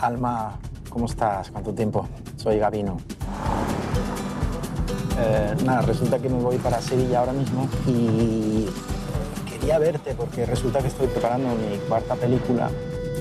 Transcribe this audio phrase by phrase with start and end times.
[0.00, 1.50] Alma, ¿cómo estás?
[1.50, 2.08] ¿Cuánto tiempo?
[2.36, 2.96] Soy Gabino.
[5.18, 8.66] Eh, nada, resulta que me voy para Sevilla ahora mismo y
[9.46, 12.70] quería verte porque resulta que estoy preparando mi cuarta película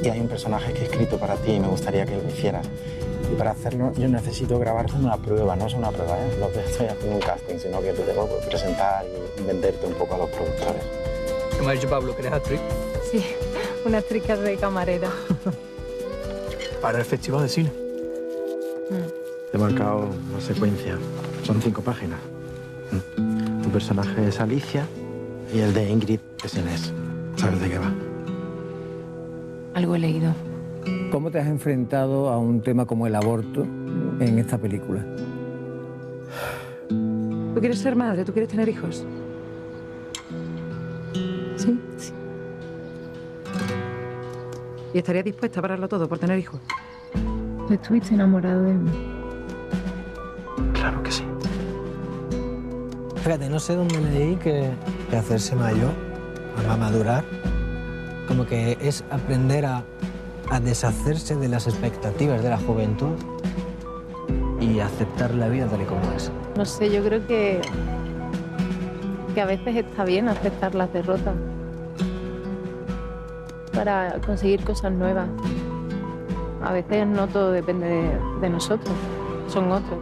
[0.01, 2.65] y hay un personaje que he escrito para ti y me gustaría que lo hicieras.
[3.29, 6.37] Y para hacerlo yo necesito grabarte una prueba, no es una prueba, ¿eh?
[6.39, 9.05] no te estoy haciendo un casting, sino que te tengo que presentar
[9.37, 10.83] y venderte un poco a los productores.
[11.57, 12.15] ¿Qué me ha dicho Pablo?
[12.15, 12.61] ¿Que eres actriz?
[13.11, 13.25] Sí,
[13.85, 15.11] una actriz de camarera.
[16.81, 17.71] Para el Festival de Cine.
[19.51, 20.97] Te he marcado una secuencia,
[21.43, 22.19] son cinco páginas.
[23.17, 23.61] Mm.
[23.63, 24.85] Tu personaje es Alicia
[25.53, 26.93] y el de Ingrid es Inés.
[27.35, 27.91] ¿Sabes de qué va?
[29.73, 30.33] Algo he leído.
[31.11, 35.03] ¿Cómo te has enfrentado a un tema como el aborto en esta película?
[36.87, 38.23] ¿Tú quieres ser madre?
[38.23, 39.03] ¿Tú quieres tener hijos?
[44.93, 46.59] ¿Y estarías dispuesta a pararlo todo por tener hijos?
[47.67, 48.91] ¿Tú estuviste enamorado de mí?
[50.73, 51.23] Claro que sí.
[53.17, 54.71] Fíjate, no sé dónde leí que,
[55.09, 55.91] que hacerse mayor,
[56.67, 57.23] a madurar,
[58.27, 59.83] como que es aprender a,
[60.49, 63.15] a deshacerse de las expectativas de la juventud
[64.59, 66.31] y aceptar la vida tal y como es.
[66.57, 67.61] No sé, yo creo que,
[69.35, 71.35] que a veces está bien aceptar las derrotas
[73.79, 75.29] para conseguir cosas nuevas.
[76.61, 78.93] A veces no todo depende de, de nosotros,
[79.47, 79.97] son otros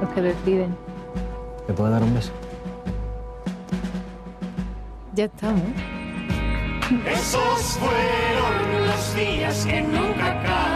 [0.00, 0.76] los que deciden.
[1.68, 2.32] ¿Te puedo dar un beso?
[5.14, 5.62] Ya estamos.
[7.06, 10.67] Esos fueron los días que nunca acabarían.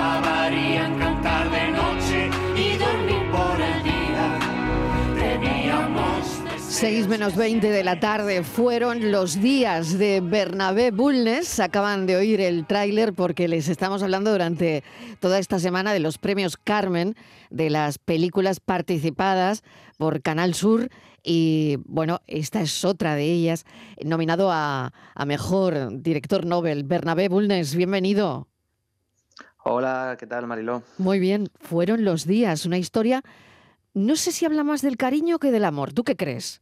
[6.83, 11.61] 6 menos 20 de la tarde fueron los días de Bernabé Bulnes.
[11.61, 14.83] Acaban de oír el tráiler porque les estamos hablando durante
[15.21, 17.15] toda esta semana de los premios Carmen,
[17.51, 19.63] de las películas participadas
[19.97, 20.89] por Canal Sur.
[21.23, 23.65] Y bueno, esta es otra de ellas,
[24.05, 26.83] nominado a, a Mejor Director Nobel.
[26.83, 28.49] Bernabé Bulnes, bienvenido.
[29.63, 30.83] Hola, ¿qué tal, Mariló?
[30.99, 33.23] Muy bien, fueron los días, una historia,
[33.95, 35.93] no sé si habla más del cariño que del amor.
[35.93, 36.61] ¿Tú qué crees?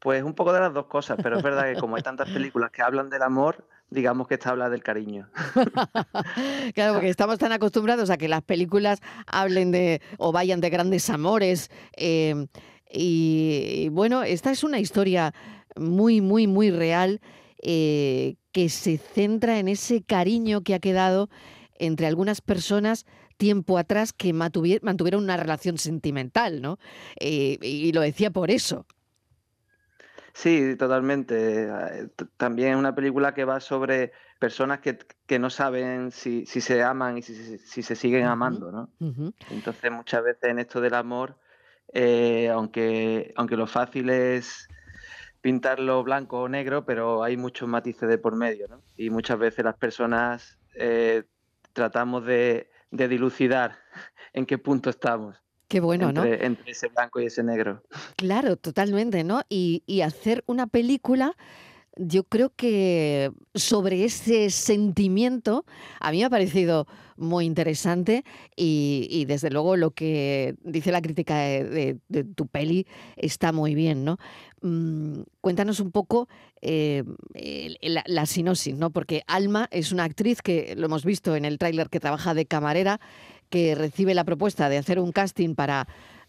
[0.00, 2.70] Pues un poco de las dos cosas, pero es verdad que como hay tantas películas
[2.70, 5.28] que hablan del amor, digamos que esta habla del cariño.
[6.74, 11.08] claro, porque estamos tan acostumbrados a que las películas hablen de o vayan de grandes
[11.10, 11.70] amores.
[11.96, 12.46] eh,
[12.92, 15.32] y, y, bueno, esta es una historia
[15.76, 17.20] muy, muy, muy real
[17.62, 21.28] eh, que se centra en ese cariño que ha quedado
[21.78, 23.06] entre algunas personas
[23.36, 26.78] tiempo atrás que mantuvi- mantuvieron una relación sentimental, ¿no?
[27.20, 28.86] Eh, y lo decía por eso.
[30.34, 31.64] Sí, totalmente.
[31.64, 36.60] Eh, También es una película que va sobre personas que, que no saben si, si
[36.60, 38.90] se aman y si, si- si se siguen amando, ¿no?
[39.50, 41.38] Entonces, muchas veces en esto del amor,
[41.92, 44.68] eh, aunque, aunque lo fácil es
[45.40, 48.82] pintarlo blanco o negro, pero hay muchos matices de por medio, ¿no?
[48.96, 51.24] Y muchas veces las personas eh,
[51.72, 53.78] tratamos de, de dilucidar
[54.32, 55.36] en qué punto estamos
[55.70, 56.24] Qué bueno, ¿no?
[56.24, 57.80] entre, entre ese blanco y ese negro.
[58.16, 59.42] Claro, totalmente, ¿no?
[59.48, 61.36] Y, y hacer una película,
[61.96, 65.64] yo creo que sobre ese sentimiento,
[66.00, 68.24] a mí me ha parecido muy interesante
[68.56, 73.52] y, y desde luego lo que dice la crítica de, de- de tu peli está
[73.52, 74.16] muy bien, ¿no?
[74.62, 76.28] Mm, cuéntanos un poco
[76.62, 77.04] eh,
[77.82, 78.90] la, la sinopsis, ¿no?
[78.90, 82.46] Porque Alma es una actriz que lo hemos visto en el tráiler que trabaja de
[82.46, 83.00] camarera,
[83.50, 85.86] que recibe la propuesta de hacer un casting para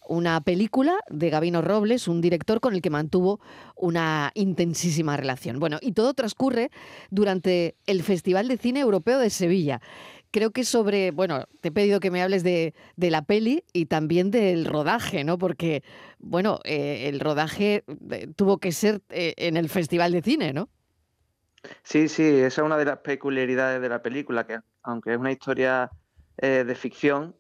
[0.07, 3.39] una película de Gabino Robles, un director con el que mantuvo
[3.75, 5.59] una intensísima relación.
[5.59, 6.71] Bueno, y todo transcurre
[7.09, 9.81] durante el Festival de Cine Europeo de Sevilla.
[10.31, 14.31] Creo que sobre, bueno, te he pedido que me hables de, la peli y también
[14.31, 15.37] del rodaje, ¿no?
[15.37, 15.83] Porque,
[16.19, 20.69] bueno, eh, el rodaje eh, tuvo que ser eh, en el Festival de Cine, ¿no?
[21.83, 25.31] Sí, sí, esa es una de las peculiaridades de la película, que aunque es una
[25.31, 25.91] historia
[26.37, 27.35] eh, de ficción,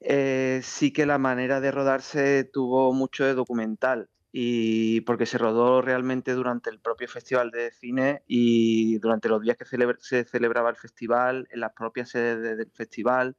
[0.00, 5.80] eh, sí que la manera de rodarse tuvo mucho de documental y porque se rodó
[5.80, 10.70] realmente durante el propio festival de cine y durante los días que celebra- se celebraba
[10.70, 13.36] el festival, en las propias sedes de- del festival.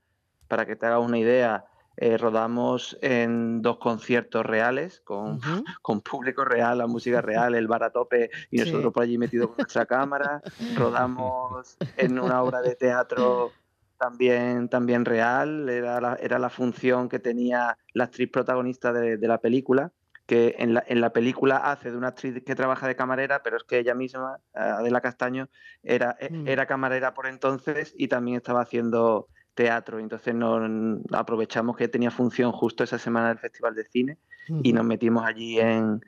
[0.48, 1.66] Para que te hagas una idea,
[1.98, 5.40] eh, rodamos en dos conciertos reales con,
[5.82, 8.66] con público real, la música real, el bar a tope y Sí.
[8.66, 10.42] nosotros por allí metidos con nuestra cámara.
[10.70, 13.54] Rodamos en una obra de teatro
[13.98, 19.28] también, también real, era la, era la función que tenía la actriz protagonista de, de
[19.28, 19.92] la película,
[20.26, 23.58] que en la, en la película hace de una actriz que trabaja de camarera, pero
[23.58, 25.50] es que ella misma, Adela Castaño,
[25.84, 26.48] era, e, Mm.
[26.48, 30.00] era camarera por entonces y también estaba haciendo teatro.
[30.00, 34.18] Entonces nos aprovechamos que tenía función justo esa semana del Festival de Cine
[34.64, 36.02] y nos metimos allí en,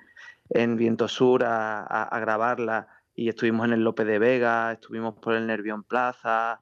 [0.50, 2.88] en Viento Sur a, a- a grabarla
[3.19, 6.62] y estuvimos en el Lope de Vega, estuvimos por el Nervión Plaza,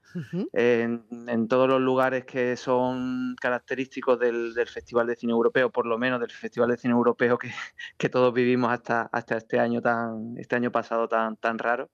[0.54, 5.98] en todos los lugares que son característicos del, del Festival de Cine Europeo, por lo
[5.98, 7.52] menos del Festival de Cine Europeo que,
[7.98, 11.90] que todos vivimos hasta, hasta este año tan, este año pasado tan, tan raro,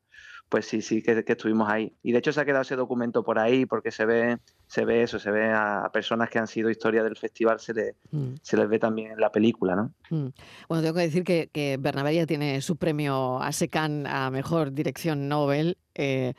[0.52, 1.96] pues sí, sí que, que estuvimos ahí.
[2.04, 4.38] Y de hecho se ha quedado ese documento por ahí, porque se ve,
[4.68, 7.96] se ve eso, se ve a, personas que han sido historia del festival, se, le-
[8.12, 8.34] Mm.
[8.42, 9.94] se les ve también en la película, ¿no?
[10.10, 10.28] Mm.
[10.68, 14.74] Bueno, tengo que decir que, que Bernabé ya tiene su premio a SECAN a Mejor
[14.74, 16.34] Dirección Nobel, eh,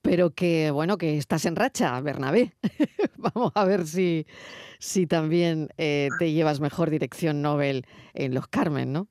[0.00, 2.54] pero que, bueno, que estás en racha, Bernabé.
[3.18, 4.26] Vamos a ver si,
[4.78, 7.84] si también eh, te llevas Mejor Dirección Nobel
[8.14, 9.08] en Los Carmen, ¿no?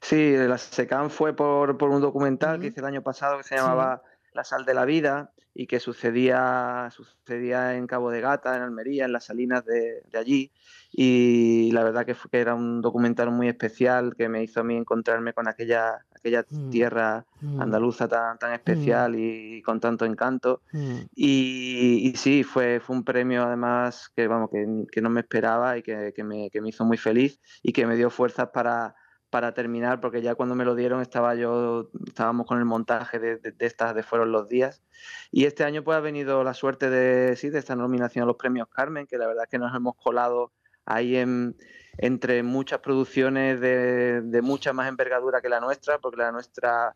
[0.00, 3.56] Sí, la SECAM fue por, por un documental que hice el año pasado que se
[3.56, 3.60] Sí.
[3.60, 8.62] llamaba La sal de la vida y que sucedía, sucedía en Cabo de Gata, en
[8.62, 10.52] Almería, en las salinas de, de allí.
[10.90, 14.64] Y la verdad que, fue, que era un documental muy especial que me hizo a
[14.64, 16.70] mí encontrarme con aquella, aquella Mm.
[16.70, 20.62] tierra Mm, andaluza tan, tan especial y con tanto encanto.
[20.72, 21.00] mm.
[21.14, 25.76] Y, y sí, fue, fue un premio además que, vamos, que, que no me esperaba
[25.76, 28.94] y que, que me, que me hizo muy feliz y que me dio fuerzas para,
[29.32, 33.38] para terminar, porque ya cuando me lo dieron estaba yo, estábamos con el montaje de,
[33.38, 34.82] de, de estas de Fueron los Días.
[35.30, 38.36] Y este año pues ha venido la suerte de, sí, de esta nominación a los
[38.36, 40.52] premios Carmen, que la verdad es que nos hemos colado
[40.84, 41.56] ahí en,
[41.96, 46.94] entre muchas producciones de, de mucha más envergadura que la nuestra, porque la nuestra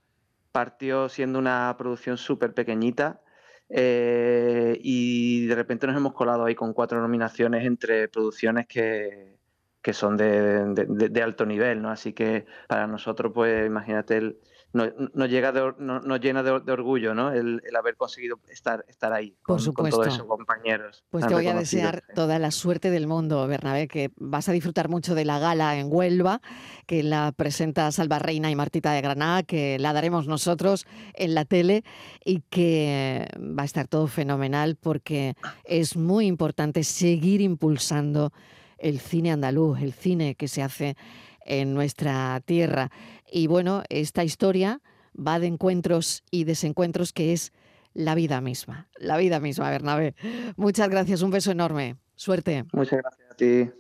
[0.53, 3.23] partió siendo una producción súper pequeñita
[3.71, 9.39] eh, y de repente nos hemos colado ahí con cuatro nominaciones entre producciones que,
[9.87, 11.91] que son de, de, alto nivel, ¿no?
[11.91, 14.41] Así que para nosotros, pues imagínate, el,
[14.73, 17.31] nos, nos, llega de, nos, nos llena de, orgullo, ¿no?
[17.31, 19.97] El, el, haber conseguido estar, estar ahí Por con, supuesto.
[19.99, 21.05] con todos esos compañeros.
[21.09, 22.15] Pues te voy a desear sí.
[22.17, 25.87] toda la suerte del mundo, Bernabé, que vas a disfrutar mucho de la gala en
[25.89, 26.41] Huelva,
[26.89, 30.85] que la presenta Salva Reina y Martita de Granada, que la daremos nosotros
[31.15, 31.85] en la tele
[32.25, 38.33] y que va a estar todo fenomenal porque es muy importante seguir impulsando
[38.79, 40.97] el cine andaluz, el cine que se hace
[41.45, 42.91] en nuestra tierra.
[43.31, 44.81] Y bueno, esta historia
[45.17, 47.53] va de encuentros y desencuentros que es
[47.95, 50.15] la vida misma, la vida misma, Bernabé.
[50.57, 51.97] Muchas gracias, un beso enorme.
[52.15, 52.65] Suerte.
[52.73, 53.71] Muchas gracias a ti.